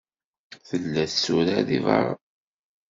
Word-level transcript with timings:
Tella 0.67 1.03
tetturar 1.11 1.61
deg 1.69 1.81
beṛṛa. 1.85 2.13